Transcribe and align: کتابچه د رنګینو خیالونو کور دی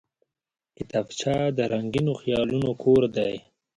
کتابچه 0.77 1.35
د 1.57 1.59
رنګینو 1.73 2.13
خیالونو 2.21 2.71
کور 2.83 3.01
دی 3.15 3.33